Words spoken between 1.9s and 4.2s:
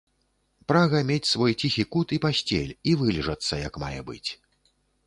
кут і пасцель і вылежацца як мае